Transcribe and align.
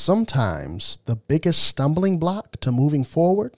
Sometimes 0.00 0.98
the 1.04 1.14
biggest 1.14 1.62
stumbling 1.62 2.18
block 2.18 2.58
to 2.60 2.72
moving 2.72 3.04
forward 3.04 3.54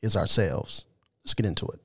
is 0.00 0.16
ourselves. 0.16 0.86
Let's 1.22 1.34
get 1.34 1.44
into 1.44 1.66
it. 1.66 1.81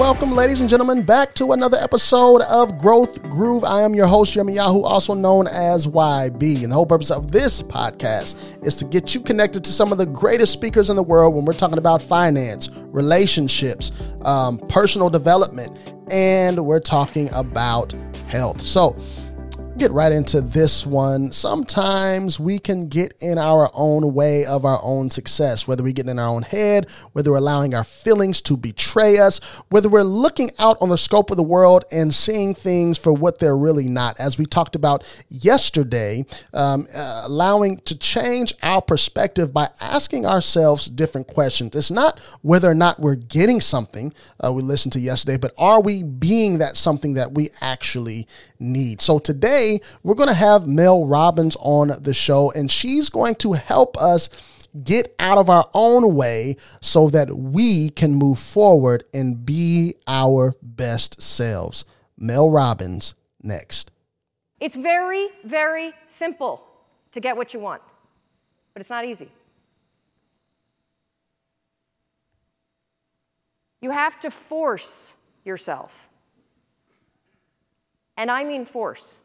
Welcome, 0.00 0.30
ladies 0.30 0.62
and 0.62 0.70
gentlemen, 0.70 1.02
back 1.02 1.34
to 1.34 1.52
another 1.52 1.76
episode 1.76 2.40
of 2.48 2.78
Growth 2.78 3.22
Groove. 3.24 3.64
I 3.64 3.82
am 3.82 3.94
your 3.94 4.06
host, 4.06 4.34
Yirmeyahu, 4.34 4.82
also 4.82 5.12
known 5.12 5.46
as 5.46 5.86
YB. 5.86 6.62
And 6.62 6.72
the 6.72 6.74
whole 6.74 6.86
purpose 6.86 7.10
of 7.10 7.30
this 7.30 7.62
podcast 7.62 8.64
is 8.66 8.76
to 8.76 8.86
get 8.86 9.14
you 9.14 9.20
connected 9.20 9.62
to 9.62 9.70
some 9.70 9.92
of 9.92 9.98
the 9.98 10.06
greatest 10.06 10.54
speakers 10.54 10.88
in 10.88 10.96
the 10.96 11.02
world 11.02 11.34
when 11.34 11.44
we're 11.44 11.52
talking 11.52 11.76
about 11.76 12.00
finance, 12.00 12.70
relationships, 12.86 13.92
um, 14.24 14.56
personal 14.70 15.10
development, 15.10 15.94
and 16.10 16.64
we're 16.64 16.80
talking 16.80 17.28
about 17.34 17.92
health. 18.26 18.62
So, 18.62 18.96
get 19.80 19.92
right 19.92 20.12
into 20.12 20.42
this 20.42 20.84
one. 20.84 21.32
Sometimes 21.32 22.38
we 22.38 22.58
can 22.58 22.88
get 22.88 23.14
in 23.22 23.38
our 23.38 23.70
own 23.72 24.12
way 24.12 24.44
of 24.44 24.66
our 24.66 24.78
own 24.82 25.08
success, 25.08 25.66
whether 25.66 25.82
we 25.82 25.94
get 25.94 26.06
in 26.06 26.18
our 26.18 26.28
own 26.28 26.42
head, 26.42 26.86
whether 27.14 27.30
we're 27.30 27.38
allowing 27.38 27.74
our 27.74 27.82
feelings 27.82 28.42
to 28.42 28.58
betray 28.58 29.16
us, 29.16 29.38
whether 29.70 29.88
we're 29.88 30.02
looking 30.02 30.50
out 30.58 30.76
on 30.82 30.90
the 30.90 30.98
scope 30.98 31.30
of 31.30 31.38
the 31.38 31.42
world 31.42 31.86
and 31.90 32.12
seeing 32.12 32.54
things 32.54 32.98
for 32.98 33.10
what 33.10 33.38
they're 33.38 33.56
really 33.56 33.88
not. 33.88 34.20
As 34.20 34.36
we 34.36 34.44
talked 34.44 34.76
about 34.76 35.02
yesterday, 35.30 36.26
um, 36.52 36.86
uh, 36.94 37.22
allowing 37.24 37.78
to 37.78 37.96
change 37.96 38.52
our 38.62 38.82
perspective 38.82 39.54
by 39.54 39.70
asking 39.80 40.26
ourselves 40.26 40.90
different 40.90 41.26
questions. 41.26 41.74
It's 41.74 41.90
not 41.90 42.18
whether 42.42 42.70
or 42.70 42.74
not 42.74 43.00
we're 43.00 43.14
getting 43.14 43.62
something 43.62 44.12
uh, 44.44 44.52
we 44.52 44.60
listened 44.60 44.92
to 44.92 45.00
yesterday, 45.00 45.38
but 45.38 45.54
are 45.56 45.80
we 45.80 46.02
being 46.02 46.58
that 46.58 46.76
something 46.76 47.14
that 47.14 47.32
we 47.32 47.48
actually 47.62 48.28
need? 48.58 49.00
So 49.00 49.18
today, 49.18 49.69
we're 50.02 50.14
going 50.14 50.28
to 50.28 50.34
have 50.34 50.66
Mel 50.66 51.04
Robbins 51.04 51.56
on 51.60 51.92
the 52.00 52.14
show, 52.14 52.50
and 52.52 52.70
she's 52.70 53.10
going 53.10 53.36
to 53.36 53.52
help 53.52 53.96
us 53.96 54.28
get 54.84 55.14
out 55.18 55.38
of 55.38 55.50
our 55.50 55.68
own 55.74 56.14
way 56.14 56.56
so 56.80 57.08
that 57.10 57.36
we 57.36 57.90
can 57.90 58.14
move 58.14 58.38
forward 58.38 59.04
and 59.12 59.44
be 59.44 59.94
our 60.06 60.54
best 60.62 61.20
selves. 61.20 61.84
Mel 62.16 62.50
Robbins 62.50 63.14
next. 63.42 63.90
It's 64.60 64.76
very, 64.76 65.28
very 65.44 65.92
simple 66.06 66.66
to 67.12 67.20
get 67.20 67.36
what 67.36 67.54
you 67.54 67.60
want, 67.60 67.82
but 68.74 68.80
it's 68.80 68.90
not 68.90 69.04
easy. 69.04 69.30
You 73.80 73.90
have 73.90 74.20
to 74.20 74.30
force 74.30 75.14
yourself. 75.44 76.08
And 78.16 78.30
I 78.30 78.44
mean 78.44 78.66
force. 78.66 79.18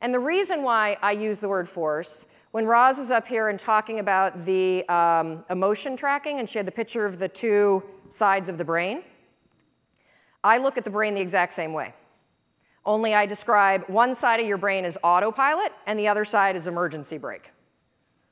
And 0.00 0.12
the 0.12 0.18
reason 0.18 0.62
why 0.62 0.98
I 1.02 1.12
use 1.12 1.40
the 1.40 1.48
word 1.48 1.68
force, 1.68 2.26
when 2.50 2.66
Roz 2.66 2.98
was 2.98 3.10
up 3.10 3.26
here 3.26 3.48
and 3.48 3.58
talking 3.58 3.98
about 3.98 4.44
the 4.44 4.88
um, 4.88 5.44
emotion 5.50 5.96
tracking, 5.96 6.38
and 6.38 6.48
she 6.48 6.58
had 6.58 6.66
the 6.66 6.72
picture 6.72 7.04
of 7.04 7.18
the 7.18 7.28
two 7.28 7.82
sides 8.08 8.48
of 8.48 8.58
the 8.58 8.64
brain, 8.64 9.02
I 10.44 10.58
look 10.58 10.78
at 10.78 10.84
the 10.84 10.90
brain 10.90 11.14
the 11.14 11.20
exact 11.20 11.54
same 11.54 11.72
way. 11.72 11.94
Only 12.84 13.14
I 13.14 13.26
describe 13.26 13.84
one 13.88 14.14
side 14.14 14.38
of 14.38 14.46
your 14.46 14.58
brain 14.58 14.84
as 14.84 14.96
autopilot 15.02 15.72
and 15.86 15.98
the 15.98 16.06
other 16.06 16.24
side 16.24 16.54
as 16.54 16.68
emergency 16.68 17.18
brake. 17.18 17.50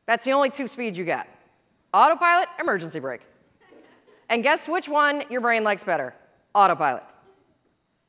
That's 0.06 0.24
the 0.24 0.32
only 0.32 0.50
two 0.50 0.68
speeds 0.68 0.96
you 0.96 1.04
get 1.04 1.28
autopilot, 1.92 2.48
emergency 2.60 2.98
brake. 2.98 3.22
And 4.28 4.42
guess 4.42 4.68
which 4.68 4.88
one 4.88 5.24
your 5.30 5.40
brain 5.40 5.64
likes 5.64 5.84
better? 5.84 6.14
Autopilot. 6.54 7.04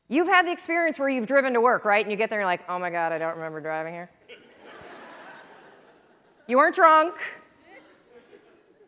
You've 0.08 0.28
had 0.28 0.46
the 0.46 0.52
experience 0.52 1.00
where 1.00 1.10
you've 1.10 1.26
driven 1.26 1.54
to 1.54 1.62
work, 1.62 1.84
right? 1.84 2.06
And 2.06 2.12
you 2.12 2.18
get 2.18 2.30
there 2.30 2.40
and 2.40 2.44
you're 2.44 2.52
like, 2.52 2.64
oh 2.70 2.78
my 2.78 2.92
God, 2.92 3.12
I 3.12 3.18
don't 3.18 3.36
remember 3.36 3.60
driving 3.60 3.94
here. 3.94 4.10
you 6.48 6.58
weren't 6.58 6.76
drunk. 6.76 7.16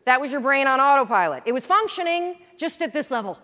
That 0.04 0.20
was 0.20 0.30
your 0.30 0.40
brain 0.40 0.66
on 0.66 0.80
autopilot. 0.80 1.42
It 1.44 1.52
was 1.52 1.66
functioning 1.66 2.36
just 2.56 2.80
at 2.82 2.92
this 2.92 3.10
level. 3.10 3.38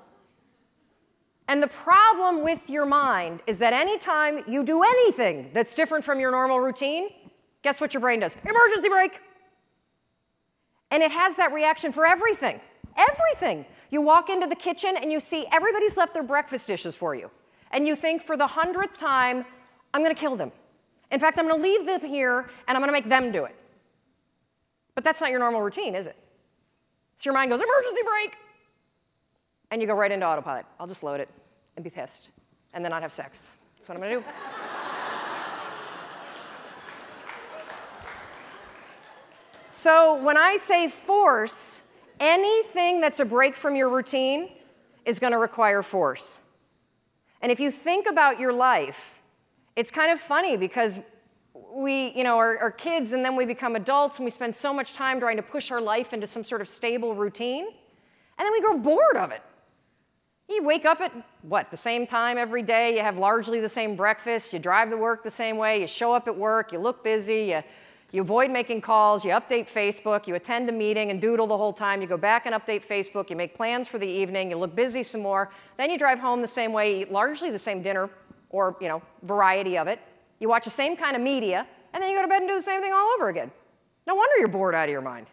And 1.49 1.63
the 1.63 1.69
problem 1.69 2.43
with 2.43 2.71
your 2.71 2.87
mind 2.87 3.41
is 3.47 3.59
that 3.59 3.73
anytime 3.73 4.43
you 4.47 4.65
do 4.65 4.83
anything 4.83 5.51
that's 5.53 5.75
different 5.75 6.05
from 6.05 6.21
your 6.21 6.31
normal 6.31 6.61
routine, 6.61 7.09
guess 7.63 7.81
what 7.81 7.93
your 7.93 8.01
brain 8.01 8.21
does? 8.21 8.37
Emergency 8.45 8.89
brake. 8.89 9.21
And 10.91 11.03
it 11.03 11.11
has 11.11 11.37
that 11.37 11.53
reaction 11.53 11.93
for 11.93 12.07
everything. 12.07 12.61
Everything. 12.97 13.67
You 13.91 14.01
walk 14.01 14.31
into 14.31 14.47
the 14.47 14.55
kitchen 14.55 14.95
and 14.97 15.11
you 15.11 15.21
see 15.21 15.45
everybody's 15.53 15.97
left 15.97 16.15
their 16.15 16.23
breakfast 16.23 16.69
dishes 16.69 16.95
for 16.95 17.15
you 17.15 17.31
and 17.75 17.87
you 17.89 17.97
think 17.97 18.23
for 18.23 18.37
the 18.37 18.47
hundredth 18.47 18.97
time, 18.99 19.45
I'm 19.93 20.03
going 20.03 20.15
to 20.15 20.19
kill 20.19 20.37
them. 20.37 20.53
In 21.11 21.19
fact, 21.21 21.39
I'm 21.39 21.47
going 21.49 21.61
to 21.61 21.63
leave 21.63 21.85
them 21.85 22.09
here 22.09 22.49
and 22.67 22.77
I'm 22.77 22.81
going 22.81 22.89
to 22.89 22.93
make 22.93 23.09
them 23.09 23.33
do 23.33 23.45
it. 23.45 23.55
But 24.95 25.03
that's 25.03 25.21
not 25.21 25.31
your 25.31 25.41
normal 25.41 25.61
routine, 25.61 25.97
is 25.97 26.07
it? 26.07 26.17
So 27.19 27.25
your 27.25 27.35
mind 27.35 27.51
goes, 27.51 27.61
emergency 27.61 28.03
brake. 28.05 28.37
And 29.71 29.83
you 29.83 29.89
go 29.89 29.95
right 29.95 30.11
into 30.11 30.25
autopilot. 30.25 30.67
I'll 30.79 30.87
just 30.87 31.03
load 31.03 31.19
it 31.21 31.29
and 31.77 31.83
be 31.83 31.91
pissed 31.91 32.31
and 32.73 32.85
then 32.85 32.91
not 32.91 33.03
have 33.03 33.13
sex. 33.13 33.51
That's 33.77 33.89
what 33.89 33.97
I'm 33.97 34.03
going 34.03 34.21
to 34.21 34.21
do. 34.21 34.27
so 39.73 40.23
when 40.23 40.37
I 40.37 40.59
say 40.59 40.87
force, 40.87 41.83
anything 42.21 43.01
that's 43.01 43.19
a 43.19 43.25
break 43.25 43.57
from 43.57 43.75
your 43.75 43.89
routine 43.89 44.51
is 45.05 45.19
going 45.19 45.33
to 45.33 45.39
require 45.39 45.83
force. 45.83 46.39
And 47.45 47.53
if 47.53 47.61
you 47.61 47.71
think 47.71 48.07
about 48.09 48.41
your 48.41 48.55
life, 48.55 49.21
it's 49.77 49.91
kind 49.91 50.11
of 50.11 50.19
funny 50.19 50.57
because 50.57 50.99
we, 51.75 52.11
you 52.17 52.25
know, 52.25 52.39
are, 52.39 52.57
are, 52.57 52.71
kids 52.71 53.13
and 53.13 53.23
then 53.23 53.37
we 53.37 53.45
become 53.45 53.77
adults 53.77 54.17
and 54.17 54.25
we 54.25 54.31
spend 54.31 54.55
so 54.55 54.73
much 54.73 54.95
time 54.95 55.21
trying 55.21 55.37
to 55.37 55.43
push 55.43 55.71
our 55.71 55.79
life 55.79 56.15
into 56.15 56.27
some 56.27 56.43
sort 56.43 56.63
of 56.63 56.69
stable 56.69 57.15
routine, 57.15 57.67
and 57.67 58.47
then 58.47 58.51
we 58.51 58.63
grow 58.63 58.79
bored 58.79 59.19
of 59.19 59.31
it. 59.31 59.43
You 60.49 60.63
wake 60.65 60.87
up 60.87 61.03
at 61.03 61.13
what, 61.43 61.71
the 61.71 61.77
same 61.77 62.07
time 62.07 62.39
every 62.39 62.63
day, 62.63 62.95
you 62.97 63.03
have 63.03 63.19
largely 63.19 63.61
the 63.61 63.69
same 63.69 63.95
breakfast, 63.95 64.55
you 64.55 64.59
drive 64.59 64.89
to 64.89 64.97
work 64.97 65.23
the 65.23 65.31
same 65.31 65.59
way, 65.59 65.83
you 65.83 65.87
show 65.87 66.15
up 66.15 66.27
at 66.27 66.35
work, 66.35 66.73
you 66.73 66.79
look 66.79 67.05
busy, 67.05 67.49
you, 67.49 67.63
you 68.15 68.23
avoid 68.23 68.49
making 68.49 68.81
calls, 68.81 69.25
you 69.25 69.33
update 69.33 69.69
Facebook, 69.69 70.29
you 70.29 70.37
attend 70.37 70.69
a 70.69 70.73
meeting 70.73 71.11
and 71.11 71.21
doodle 71.21 71.49
the 71.49 71.57
whole 71.57 71.73
time, 71.73 72.01
you 72.01 72.07
go 72.07 72.17
back 72.17 72.47
and 72.47 72.55
update 72.55 72.87
Facebook, 72.87 73.29
you 73.29 73.35
make 73.35 73.57
plans 73.57 73.89
for 73.89 73.99
the 73.99 74.07
evening, 74.07 74.51
you 74.51 74.57
look 74.57 74.73
busy 74.77 75.03
some 75.03 75.21
more, 75.21 75.51
then 75.79 75.91
you 75.91 75.99
drive 75.99 76.21
home 76.21 76.41
the 76.41 76.47
same 76.47 76.73
way, 76.73 77.01
eat 77.01 77.11
largely 77.11 77.51
the 77.51 77.59
same 77.59 77.83
dinner 77.83 78.09
or, 78.51 78.77
you 78.81 78.87
know, 78.87 79.03
variety 79.25 79.77
of 79.77 79.89
it. 79.89 79.99
You 80.39 80.49
watch 80.49 80.63
the 80.63 80.71
same 80.71 80.97
kind 80.97 81.17
of 81.17 81.23
media, 81.23 81.67
and 81.93 82.01
then 82.01 82.09
you 82.09 82.17
go 82.17 82.23
to 82.23 82.29
bed 82.29 82.43
and 82.43 82.49
do 82.49 82.55
the 82.55 82.63
same 82.63 82.81
thing 82.81 82.93
all 82.93 83.15
over 83.17 83.31
again. 83.31 83.51
No 84.07 84.15
wonder 84.15 84.39
you're 84.39 84.47
bored 84.47 84.77
out 84.77 84.85
of 84.85 84.93
your 84.93 85.03
mind. 85.03 85.27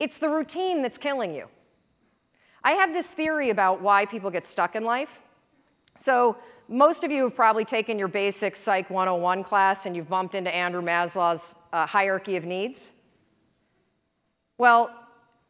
It's 0.00 0.16
the 0.16 0.30
routine 0.30 0.80
that's 0.80 0.96
killing 0.96 1.34
you. 1.34 1.48
I 2.64 2.70
have 2.70 2.94
this 2.94 3.10
theory 3.10 3.50
about 3.50 3.82
why 3.82 4.06
people 4.06 4.30
get 4.30 4.46
stuck 4.46 4.74
in 4.74 4.82
life. 4.82 5.20
So, 5.98 6.36
most 6.68 7.02
of 7.02 7.10
you 7.10 7.24
have 7.24 7.34
probably 7.34 7.64
taken 7.64 7.98
your 7.98 8.08
basic 8.08 8.54
Psych 8.54 8.88
101 8.88 9.42
class 9.42 9.84
and 9.84 9.96
you've 9.96 10.08
bumped 10.08 10.34
into 10.34 10.54
Andrew 10.54 10.82
Maslow's 10.82 11.54
uh, 11.72 11.86
hierarchy 11.86 12.36
of 12.36 12.44
needs. 12.44 12.92
Well, 14.58 14.90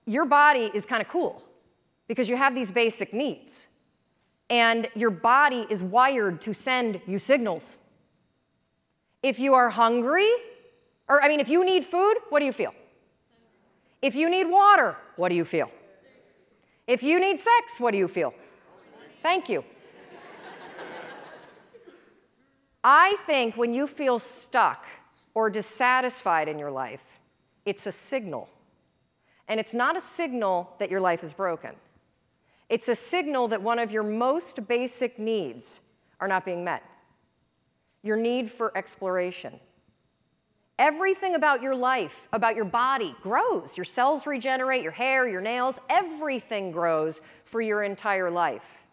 your 0.07 0.25
body 0.25 0.71
is 0.73 0.87
kind 0.87 1.03
of 1.03 1.09
cool 1.09 1.43
because 2.07 2.31
you 2.31 2.37
have 2.37 2.55
these 2.55 2.71
basic 2.71 3.13
needs. 3.13 3.67
And 4.49 4.89
your 4.95 5.11
body 5.11 5.67
is 5.69 5.83
wired 5.83 6.41
to 6.43 6.55
send 6.55 7.03
you 7.07 7.19
signals. 7.19 7.77
If 9.23 9.39
you 9.39 9.53
are 9.53 9.69
hungry, 9.69 10.31
or 11.09 11.23
I 11.23 11.29
mean, 11.29 11.41
if 11.41 11.49
you 11.51 11.63
need 11.63 11.85
food, 11.85 12.15
what 12.31 12.39
do 12.39 12.47
you 12.47 12.55
feel? 12.55 12.75
If 14.01 14.15
you 14.15 14.31
need 14.31 14.47
water, 14.47 14.97
what 15.17 15.29
do 15.29 15.35
you 15.35 15.45
feel? 15.45 15.71
If 16.87 17.03
you 17.03 17.21
need 17.21 17.39
sex, 17.39 17.79
what 17.79 17.91
do 17.91 17.99
you 17.99 18.09
feel? 18.09 18.33
Thank 19.23 19.51
you. 19.51 19.63
I 22.83 23.17
think 23.27 23.57
when 23.57 23.75
you 23.75 23.87
feel 23.87 24.19
stuck 24.19 24.87
or 25.35 25.51
dissatisfied 25.51 26.49
in 26.49 26.59
your 26.59 26.71
life, 26.71 27.03
it's 27.65 27.87
a 27.87 27.93
signal. 27.93 28.49
And 29.49 29.59
it's 29.59 29.75
not 29.75 29.97
a 29.97 30.01
signal 30.01 30.75
that 30.79 30.91
your 30.91 31.01
life 31.01 31.25
is 31.25 31.33
broken. 31.33 31.73
It's 32.69 32.89
a 32.89 32.95
signal 32.95 33.49
that 33.49 33.63
one 33.63 33.79
of 33.79 33.91
your 33.91 34.03
most 34.03 34.69
basic 34.69 35.19
needs 35.19 35.81
are 36.21 36.29
not 36.29 36.45
being 36.45 36.65
met 36.65 36.83
your 38.03 38.17
need 38.17 38.49
for 38.49 38.77
exploration. 38.79 39.59
Everything 40.79 41.35
about 41.35 41.61
your 41.61 41.75
life, 41.75 42.29
about 42.33 42.55
your 42.55 42.65
body, 42.65 43.15
grows. 43.21 43.77
Your 43.77 43.85
cells 43.85 44.27
regenerate, 44.27 44.83
your 44.83 44.93
hair, 44.93 45.29
your 45.29 45.41
nails, 45.41 45.81
everything 45.91 46.71
grows 46.71 47.21
for 47.45 47.61
your 47.61 47.83
entire 47.83 48.31
life. 48.31 48.85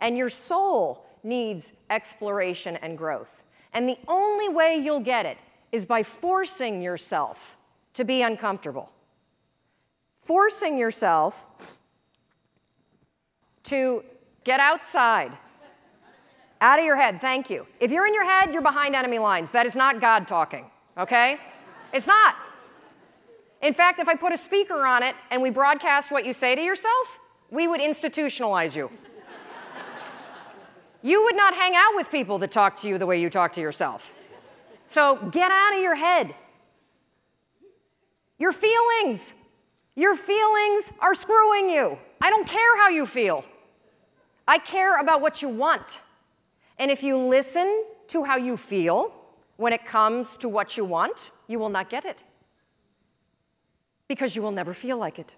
And 0.00 0.16
your 0.16 0.28
soul 0.28 1.04
needs 1.24 1.72
exploration 1.90 2.76
and 2.76 2.96
growth. 2.98 3.42
And 3.72 3.88
the 3.88 3.98
only 4.08 4.48
way 4.48 4.76
you'll 4.76 5.00
get 5.00 5.26
it 5.26 5.38
is 5.70 5.86
by 5.86 6.02
forcing 6.02 6.82
yourself 6.82 7.56
to 7.94 8.04
be 8.04 8.22
uncomfortable. 8.22 8.90
Forcing 10.14 10.78
yourself 10.78 11.78
to 13.64 14.04
get 14.44 14.60
outside. 14.60 15.32
Out 16.60 16.78
of 16.78 16.84
your 16.84 16.96
head, 16.96 17.20
thank 17.20 17.50
you. 17.50 17.66
If 17.80 17.90
you're 17.90 18.06
in 18.06 18.14
your 18.14 18.24
head, 18.24 18.52
you're 18.52 18.62
behind 18.62 18.94
enemy 18.94 19.18
lines. 19.18 19.50
That 19.50 19.66
is 19.66 19.74
not 19.74 20.00
God 20.00 20.28
talking, 20.28 20.70
okay? 20.96 21.38
It's 21.92 22.06
not. 22.06 22.36
In 23.60 23.74
fact, 23.74 24.00
if 24.00 24.08
I 24.08 24.14
put 24.14 24.32
a 24.32 24.36
speaker 24.36 24.86
on 24.86 25.02
it 25.02 25.14
and 25.30 25.42
we 25.42 25.50
broadcast 25.50 26.10
what 26.10 26.24
you 26.24 26.32
say 26.32 26.54
to 26.54 26.60
yourself, 26.60 27.18
we 27.50 27.66
would 27.66 27.80
institutionalize 27.80 28.76
you. 28.76 28.90
You 31.02 31.24
would 31.24 31.36
not 31.36 31.54
hang 31.54 31.74
out 31.74 31.94
with 31.94 32.10
people 32.10 32.38
that 32.38 32.50
talk 32.50 32.76
to 32.78 32.88
you 32.88 32.98
the 32.98 33.06
way 33.06 33.20
you 33.20 33.28
talk 33.28 33.52
to 33.52 33.60
yourself. 33.60 34.10
So 34.86 35.16
get 35.30 35.50
out 35.50 35.74
of 35.74 35.80
your 35.80 35.96
head. 35.96 36.34
Your 38.38 38.52
feelings, 38.52 39.34
your 39.94 40.16
feelings 40.16 40.90
are 41.00 41.14
screwing 41.14 41.70
you. 41.70 41.98
I 42.20 42.30
don't 42.30 42.46
care 42.46 42.76
how 42.78 42.88
you 42.88 43.06
feel. 43.06 43.44
I 44.46 44.58
care 44.58 45.00
about 45.00 45.20
what 45.20 45.42
you 45.42 45.48
want. 45.48 46.00
And 46.78 46.90
if 46.90 47.02
you 47.02 47.16
listen 47.16 47.84
to 48.08 48.24
how 48.24 48.36
you 48.36 48.56
feel 48.56 49.12
when 49.56 49.72
it 49.72 49.84
comes 49.84 50.36
to 50.38 50.48
what 50.48 50.76
you 50.76 50.84
want, 50.84 51.30
you 51.46 51.58
will 51.58 51.68
not 51.68 51.88
get 51.88 52.04
it. 52.04 52.24
Because 54.08 54.34
you 54.34 54.42
will 54.42 54.50
never 54.50 54.74
feel 54.74 54.96
like 54.96 55.18
it. 55.18 55.36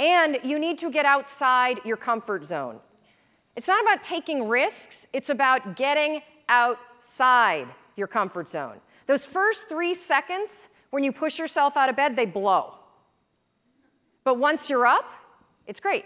And 0.00 0.38
you 0.44 0.58
need 0.58 0.78
to 0.78 0.90
get 0.90 1.06
outside 1.06 1.80
your 1.84 1.96
comfort 1.96 2.44
zone. 2.44 2.80
It's 3.56 3.68
not 3.68 3.82
about 3.82 4.02
taking 4.02 4.48
risks, 4.48 5.06
it's 5.14 5.30
about 5.30 5.76
getting 5.76 6.22
outside 6.48 7.66
your 7.96 8.06
comfort 8.06 8.48
zone. 8.48 8.80
Those 9.06 9.24
first 9.24 9.68
three 9.68 9.94
seconds 9.94 10.68
when 10.90 11.02
you 11.02 11.10
push 11.10 11.38
yourself 11.38 11.76
out 11.76 11.88
of 11.88 11.96
bed, 11.96 12.16
they 12.16 12.26
blow. 12.26 12.74
But 14.24 14.38
once 14.38 14.68
you're 14.68 14.86
up, 14.86 15.10
it's 15.66 15.80
great. 15.80 16.04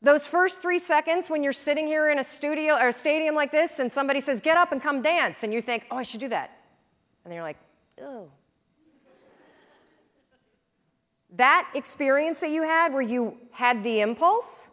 Those 0.00 0.26
first 0.26 0.60
three 0.60 0.78
seconds 0.78 1.28
when 1.28 1.42
you're 1.42 1.52
sitting 1.52 1.86
here 1.86 2.10
in 2.10 2.18
a 2.18 2.24
studio 2.24 2.74
or 2.74 2.88
a 2.88 2.92
stadium 2.92 3.34
like 3.34 3.50
this 3.50 3.78
and 3.78 3.90
somebody 3.90 4.20
says, 4.20 4.40
get 4.40 4.56
up 4.56 4.72
and 4.72 4.80
come 4.80 5.02
dance, 5.02 5.42
and 5.42 5.52
you 5.52 5.60
think, 5.60 5.86
oh, 5.90 5.96
I 5.96 6.02
should 6.02 6.20
do 6.20 6.28
that. 6.28 6.56
And 7.24 7.30
then 7.30 7.36
you're 7.36 7.44
like, 7.44 7.58
oh. 8.00 8.28
that 11.36 11.70
experience 11.74 12.40
that 12.40 12.50
you 12.50 12.62
had 12.62 12.92
where 12.92 13.02
you 13.02 13.36
had 13.50 13.82
the 13.82 14.00
impulse 14.00 14.68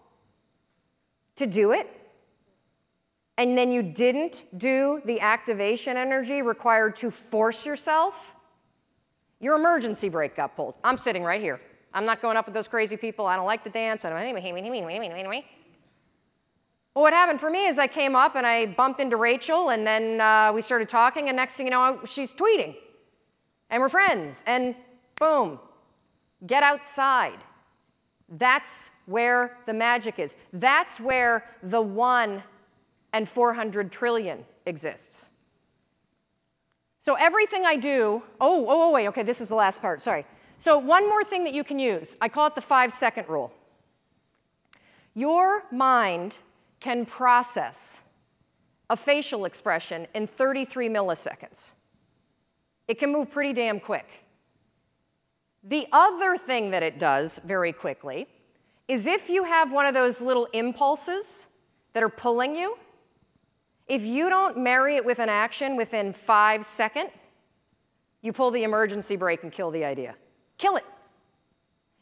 to 1.35 1.47
do 1.47 1.71
it, 1.71 1.89
and 3.37 3.57
then 3.57 3.71
you 3.71 3.81
didn't 3.81 4.45
do 4.57 5.01
the 5.05 5.19
activation 5.19 5.97
energy 5.97 6.41
required 6.41 6.95
to 6.97 7.09
force 7.09 7.65
yourself, 7.65 8.35
your 9.39 9.55
emergency 9.55 10.09
brake 10.09 10.35
got 10.35 10.55
pulled. 10.55 10.75
I'm 10.83 10.97
sitting 10.97 11.23
right 11.23 11.41
here. 11.41 11.59
I'm 11.93 12.05
not 12.05 12.21
going 12.21 12.37
up 12.37 12.45
with 12.45 12.53
those 12.53 12.67
crazy 12.67 12.97
people. 12.97 13.25
I 13.25 13.35
don't 13.35 13.45
like 13.45 13.63
to 13.65 13.69
dance. 13.69 14.05
I 14.05 14.09
don't 14.09 14.19
anyway. 14.19 15.45
Well, 16.95 17.01
what 17.01 17.13
happened 17.13 17.39
for 17.39 17.49
me 17.49 17.65
is 17.65 17.79
I 17.79 17.87
came 17.87 18.15
up 18.15 18.35
and 18.35 18.45
I 18.45 18.67
bumped 18.67 18.99
into 18.99 19.17
Rachel, 19.17 19.69
and 19.69 19.85
then 19.85 20.21
uh, 20.21 20.53
we 20.53 20.61
started 20.61 20.89
talking, 20.89 21.27
and 21.27 21.35
next 21.35 21.55
thing 21.55 21.65
you 21.65 21.71
know, 21.71 21.99
she's 22.07 22.33
tweeting. 22.33 22.75
And 23.71 23.81
we're 23.81 23.89
friends, 23.89 24.43
and 24.45 24.75
boom, 25.19 25.59
get 26.45 26.61
outside. 26.61 27.39
That's 28.29 28.91
where 29.05 29.57
the 29.65 29.73
magic 29.73 30.19
is. 30.19 30.35
That's 30.51 30.99
where 30.99 31.45
the 31.61 31.81
one 31.81 32.43
and 33.11 33.27
400 33.27 33.91
trillion 33.91 34.45
exists. 34.65 35.29
So 37.01 37.15
everything 37.15 37.65
I 37.65 37.75
do, 37.75 38.23
oh, 38.39 38.65
oh, 38.65 38.83
oh, 38.83 38.91
wait, 38.91 39.07
okay, 39.09 39.23
this 39.23 39.41
is 39.41 39.49
the 39.49 39.55
last 39.55 39.81
part, 39.81 40.01
sorry. 40.01 40.25
So 40.57 40.77
one 40.77 41.09
more 41.09 41.23
thing 41.23 41.43
that 41.43 41.53
you 41.53 41.63
can 41.63 41.77
use, 41.77 42.15
I 42.21 42.29
call 42.29 42.47
it 42.47 42.55
the 42.55 42.61
five 42.61 42.93
second 42.93 43.27
rule. 43.27 43.51
Your 45.13 45.65
mind 45.71 46.37
can 46.79 47.05
process 47.05 47.99
a 48.89 48.95
facial 48.95 49.45
expression 49.45 50.07
in 50.13 50.27
33 50.27 50.87
milliseconds. 50.89 51.71
It 52.87 52.99
can 52.99 53.11
move 53.11 53.31
pretty 53.31 53.53
damn 53.53 53.79
quick. 53.79 54.07
The 55.63 55.87
other 55.91 56.37
thing 56.37 56.71
that 56.71 56.83
it 56.83 56.99
does 56.99 57.39
very 57.45 57.71
quickly 57.71 58.27
is 58.87 59.07
if 59.07 59.29
you 59.29 59.45
have 59.45 59.71
one 59.71 59.85
of 59.85 59.93
those 59.93 60.21
little 60.21 60.47
impulses 60.53 61.47
that 61.93 62.03
are 62.03 62.09
pulling 62.09 62.55
you, 62.55 62.77
if 63.87 64.01
you 64.01 64.29
don't 64.29 64.57
marry 64.57 64.95
it 64.95 65.05
with 65.05 65.19
an 65.19 65.29
action 65.29 65.75
within 65.75 66.13
five 66.13 66.65
seconds, 66.65 67.11
you 68.21 68.31
pull 68.31 68.51
the 68.51 68.63
emergency 68.63 69.15
brake 69.15 69.43
and 69.43 69.51
kill 69.51 69.69
the 69.69 69.83
idea. 69.83 70.15
Kill 70.57 70.77
it. 70.77 70.85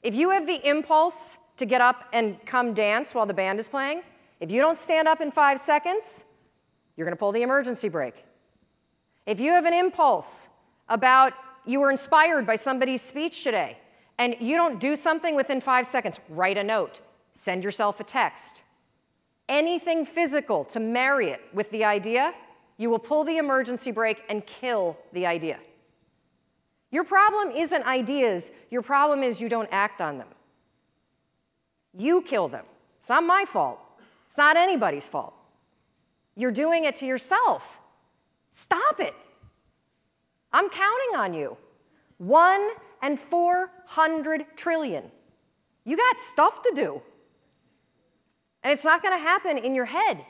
If 0.04 0.16
you 0.16 0.30
have 0.32 0.46
the 0.46 0.68
impulse 0.68 1.38
to 1.58 1.66
get 1.66 1.82
up 1.82 2.08
and 2.14 2.44
come 2.46 2.74
dance 2.74 3.14
while 3.14 3.26
the 3.26 3.34
band 3.34 3.60
is 3.60 3.68
playing, 3.68 4.04
if 4.40 4.50
you 4.50 4.62
don't 4.62 4.78
stand 4.78 5.08
up 5.08 5.22
in 5.22 5.32
five 5.32 5.60
seconds, 5.60 6.24
you're 6.96 7.06
going 7.06 7.16
to 7.16 7.20
pull 7.20 7.32
the 7.32 7.42
emergency 7.42 7.90
brake. 7.90 8.26
If 9.26 9.40
you 9.40 9.52
have 9.52 9.66
an 9.66 9.74
impulse 9.74 10.48
about 10.90 11.34
you 11.66 11.80
were 11.80 11.92
inspired 11.92 12.46
by 12.46 12.56
somebody's 12.56 13.02
speech 13.02 13.44
today 13.44 13.78
and 14.22 14.36
you 14.40 14.56
don't 14.56 14.80
do 14.80 14.96
something 14.96 15.36
within 15.36 15.60
five 15.60 15.88
seconds, 15.88 16.20
write 16.30 16.56
a 16.56 16.64
note, 16.64 17.02
send 17.34 17.64
yourself 17.64 18.00
a 18.00 18.04
text, 18.04 18.62
anything 19.50 20.06
physical 20.06 20.64
to 20.64 20.80
marry 20.80 21.32
it 21.32 21.42
with 21.56 21.72
the 21.72 21.84
idea, 21.84 22.32
you 22.78 22.92
will 22.92 23.00
pull 23.00 23.24
the 23.24 23.38
emergency 23.38 23.90
brake 23.90 24.22
and 24.30 24.46
kill 24.46 24.96
the 25.12 25.26
idea. 25.26 25.58
Your 26.92 27.04
problem 27.04 27.50
isn't 27.56 27.84
ideas, 27.88 28.52
your 28.70 28.84
problem 28.84 29.24
is 29.24 29.42
you 29.42 29.50
don't 29.50 29.70
act 29.72 30.02
on 30.02 30.20
them. 30.20 30.28
You 31.98 32.22
kill 32.22 32.48
them. 32.48 32.66
It's 33.00 33.10
not 33.10 33.24
my 33.24 33.44
fault. 33.48 33.80
It's 34.28 34.38
not 34.38 34.56
anybody's 34.56 35.08
fault. 35.08 35.34
You're 36.36 36.52
doing 36.52 36.84
it 36.84 36.96
to 36.98 37.08
yourself. 37.08 37.80
Stop 38.52 39.00
it. 39.00 39.16
I'm 40.54 40.70
counting 40.70 41.16
on 41.16 41.34
you. 41.34 41.58
One 42.20 42.70
and 43.02 43.20
400 43.20 44.46
trillion. 44.56 45.12
You 45.84 45.98
got 45.98 46.20
stuff 46.20 46.62
to 46.64 46.72
do. 46.76 47.02
And 48.64 48.72
it's 48.72 48.86
not 48.86 49.02
going 49.02 49.18
to 49.18 49.24
happen 49.24 49.58
in 49.58 49.74
your 49.74 49.86
head. 49.86 50.26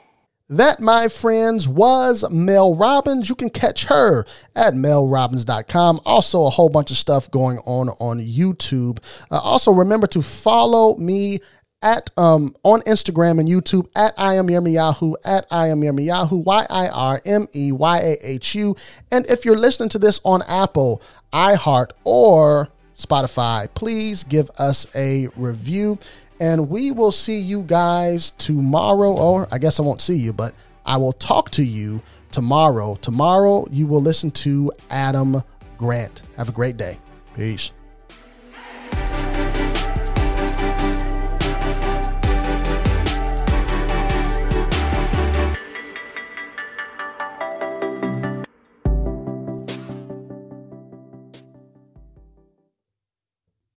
That, 0.48 0.80
my 0.80 1.08
friends, 1.08 1.66
was 1.66 2.28
Mel 2.30 2.74
Robbins. 2.74 3.28
You 3.28 3.34
can 3.34 3.48
catch 3.48 3.86
her 3.86 4.26
at 4.54 4.74
melrobbins.com. 4.74 6.00
Also, 6.04 6.44
a 6.44 6.50
whole 6.50 6.68
bunch 6.68 6.90
of 6.90 6.96
stuff 6.96 7.30
going 7.30 7.58
on 7.60 7.90
on 7.90 8.20
YouTube. 8.20 8.98
Uh, 9.30 9.38
also, 9.38 9.72
remember 9.72 10.06
to 10.08 10.20
follow 10.20 10.96
me 10.96 11.38
at 11.82 12.10
um, 12.16 12.54
on 12.62 12.80
Instagram 12.82 13.40
and 13.40 13.48
YouTube 13.48 13.88
at 13.94 14.14
I 14.16 14.36
am 14.36 14.46
Yirmeyahu 14.46 15.14
at 15.24 15.46
I 15.50 15.68
am 15.68 15.80
Yirmeyahu 15.80 16.44
Y 16.44 16.66
I 16.70 16.88
R 16.88 17.20
M 17.24 17.46
E 17.54 17.72
Y 17.72 17.98
A 17.98 18.16
H 18.22 18.54
U. 18.54 18.76
And 19.10 19.26
if 19.26 19.44
you're 19.44 19.58
listening 19.58 19.88
to 19.90 19.98
this 19.98 20.20
on 20.24 20.42
Apple, 20.48 21.02
iHeart, 21.32 21.90
or 22.04 22.68
Spotify, 22.94 23.68
please 23.74 24.24
give 24.24 24.50
us 24.58 24.86
a 24.94 25.28
review. 25.36 25.98
And 26.40 26.68
we 26.68 26.90
will 26.90 27.12
see 27.12 27.38
you 27.38 27.62
guys 27.62 28.32
tomorrow, 28.32 29.12
or 29.12 29.48
I 29.52 29.58
guess 29.58 29.78
I 29.78 29.82
won't 29.82 30.00
see 30.00 30.16
you, 30.16 30.32
but 30.32 30.54
I 30.84 30.96
will 30.96 31.12
talk 31.12 31.50
to 31.50 31.62
you 31.62 32.02
tomorrow. 32.30 32.96
Tomorrow, 32.96 33.66
you 33.70 33.86
will 33.86 34.02
listen 34.02 34.30
to 34.32 34.72
Adam 34.90 35.42
Grant. 35.78 36.22
Have 36.36 36.48
a 36.48 36.52
great 36.52 36.76
day. 36.76 36.98
Peace. 37.36 37.72